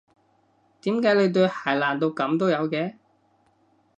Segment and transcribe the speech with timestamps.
[0.81, 2.95] 點解你對鞋爛到噉都有嘅？